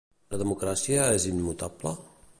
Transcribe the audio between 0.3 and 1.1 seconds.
La democràcia